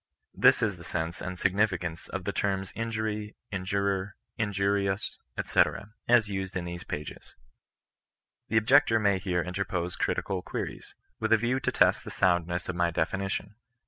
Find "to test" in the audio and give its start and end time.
11.59-12.03